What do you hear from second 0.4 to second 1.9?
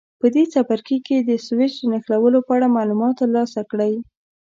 څپرکي کې د سویچ د